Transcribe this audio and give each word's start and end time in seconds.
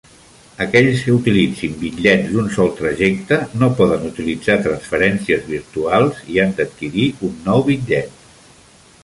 Aquells 0.63 1.01
que 1.07 1.11
utilitzin 1.17 1.75
bitllets 1.81 2.31
d'un 2.31 2.49
sol 2.55 2.71
trajecte 2.79 3.39
no 3.59 3.69
poden 3.81 4.09
utilitzar 4.09 4.57
transferències 4.65 5.47
virtuals 5.53 6.25
i 6.37 6.43
han 6.47 6.59
d'adquirir 6.63 7.07
un 7.31 7.39
nou 7.51 7.65
bitllet. 7.71 8.21